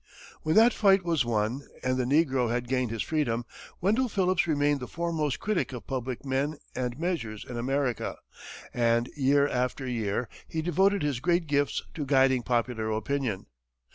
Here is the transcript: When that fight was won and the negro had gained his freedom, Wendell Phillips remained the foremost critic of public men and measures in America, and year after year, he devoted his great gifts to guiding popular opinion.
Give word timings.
When 0.41 0.55
that 0.55 0.73
fight 0.73 1.05
was 1.05 1.25
won 1.25 1.61
and 1.83 1.95
the 1.95 2.05
negro 2.05 2.49
had 2.49 2.67
gained 2.67 2.89
his 2.89 3.03
freedom, 3.03 3.45
Wendell 3.81 4.09
Phillips 4.09 4.47
remained 4.47 4.79
the 4.79 4.87
foremost 4.87 5.39
critic 5.39 5.73
of 5.73 5.85
public 5.85 6.25
men 6.25 6.57
and 6.73 6.97
measures 6.97 7.45
in 7.47 7.55
America, 7.55 8.17
and 8.73 9.09
year 9.15 9.47
after 9.47 9.85
year, 9.87 10.27
he 10.47 10.63
devoted 10.63 11.03
his 11.03 11.19
great 11.19 11.45
gifts 11.45 11.83
to 11.93 12.03
guiding 12.03 12.41
popular 12.41 12.89
opinion. 12.89 13.45